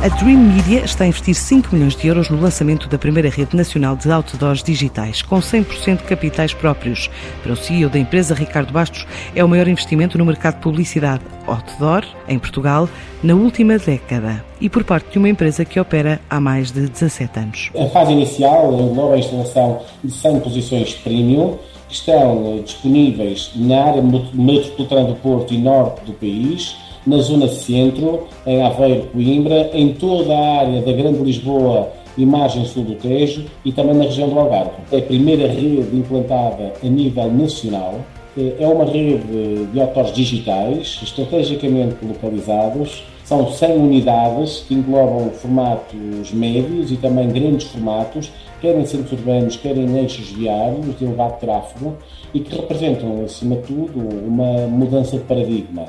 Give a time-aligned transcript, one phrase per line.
[0.00, 3.56] a Dream Media está a investir 5 milhões de euros no lançamento da primeira rede
[3.56, 7.10] nacional de outdoors digitais, com 100% de capitais próprios.
[7.42, 9.04] Para o CEO da empresa, Ricardo Bastos,
[9.34, 12.88] é o maior investimento no mercado de publicidade outdoor em Portugal
[13.24, 17.38] na última década e por parte de uma empresa que opera há mais de 17
[17.40, 17.70] anos.
[17.76, 24.02] A fase inicial engloba a instalação de 100 posições premium que estão disponíveis na área
[24.02, 26.76] metropolitana do Porto e norte do país
[27.08, 32.64] na zona centro, em Aveiro, Coimbra, em toda a área da Grande Lisboa e margem
[32.66, 34.72] sul do Tejo e também na região do Algarve.
[34.92, 37.94] É a primeira rede implantada a nível nacional.
[38.36, 43.02] É uma rede de autores digitais, estrategicamente localizados.
[43.24, 49.56] São 100 unidades que englobam formatos médios e também grandes formatos, quer em centros urbanos,
[49.56, 51.96] quer em eixos viários de elevado tráfego
[52.32, 55.86] e que representam, acima de tudo, uma mudança de paradigma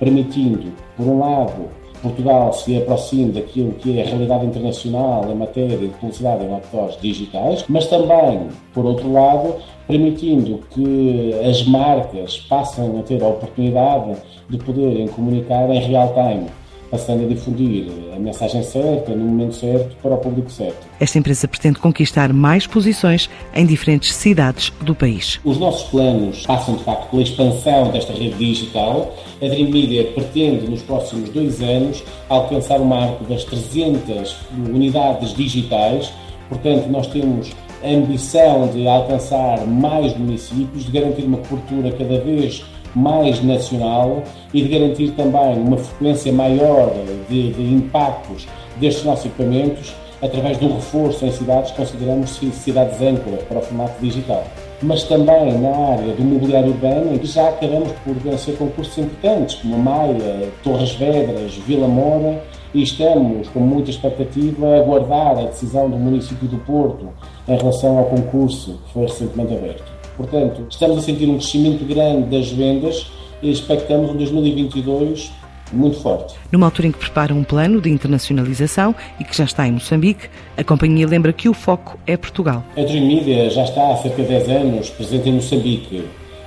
[0.00, 1.68] permitindo, por um lado,
[2.02, 6.98] Portugal se aproxime daquilo que é a realidade internacional em matéria de publicidade em outdoors
[7.00, 9.56] digitais, mas também, por outro lado,
[9.86, 14.16] permitindo que as marcas passem a ter a oportunidade
[14.48, 16.46] de poderem comunicar em real time
[16.90, 20.86] passando a difundir a mensagem certa, no momento certo, para o público certo.
[20.98, 25.40] Esta empresa pretende conquistar mais posições em diferentes cidades do país.
[25.44, 29.14] Os nossos planos passam, de facto, pela expansão desta rede digital.
[29.40, 36.12] A Dream Media pretende, nos próximos dois anos, alcançar o marco das 300 unidades digitais.
[36.48, 37.52] Portanto, nós temos
[37.82, 44.62] a ambição de alcançar mais municípios, de garantir uma cobertura cada vez mais nacional e
[44.62, 46.92] de garantir também uma frequência maior
[47.28, 48.46] de, de impactos
[48.78, 54.00] destes nossos equipamentos através do reforço em cidades que consideramos cidades âncora para o formato
[54.00, 54.44] digital.
[54.82, 59.56] Mas também na área do mobiliário urbano, em que já acabamos por vencer concursos importantes,
[59.56, 65.90] como Maia, Torres Vedras, Vila Moura, e estamos com muita expectativa a aguardar a decisão
[65.90, 67.08] do município do Porto
[67.48, 69.99] em relação ao concurso que foi recentemente aberto.
[70.20, 73.10] Portanto, estamos a sentir um crescimento grande das vendas
[73.42, 75.32] e expectamos um 2022
[75.72, 76.34] muito forte.
[76.52, 80.28] Numa altura em que prepara um plano de internacionalização e que já está em Moçambique,
[80.58, 82.62] a companhia lembra que o foco é Portugal.
[82.76, 86.04] A Dream Media já está há cerca de 10 anos presente em Moçambique.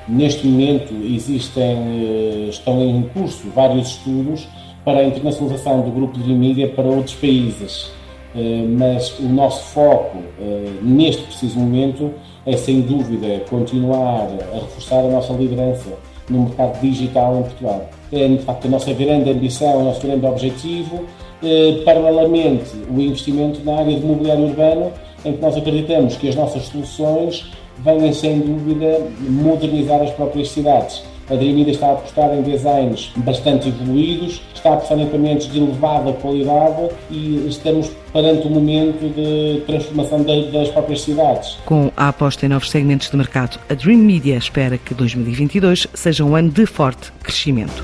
[0.07, 4.47] Neste momento existem, eh, estão em curso vários estudos
[4.85, 7.89] para a internacionalização do grupo Dream Media para outros países.
[8.35, 12.11] Eh, mas o nosso foco eh, neste preciso momento
[12.45, 15.89] é sem dúvida continuar a reforçar a nossa liderança
[16.29, 17.89] no mercado digital em Portugal.
[18.11, 21.05] É de facto a nossa grande ambição, o nosso grande objetivo,
[21.43, 24.91] eh, paralelamente o investimento na área de mobiliário urbano,
[25.23, 31.03] em que nós acreditamos que as nossas soluções venham sem dúvida modernizar as próprias cidades
[31.29, 35.57] a Dreamida está a apostar em designs bastante evoluídos, está a apostar em equipamentos de
[35.57, 41.57] elevada qualidade e estamos perante o momento de transformação das próprias cidades.
[41.65, 46.23] Com a aposta em novos segmentos de mercado, a Dream Media espera que 2022 seja
[46.23, 47.83] um ano de forte crescimento.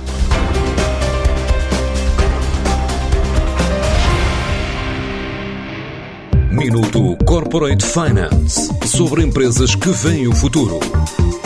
[6.51, 10.79] Minuto Corporate Finance sobre empresas que veem o futuro.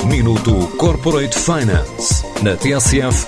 [0.07, 2.25] Minuto Corporate Finance.
[2.41, 3.27] Na TSF,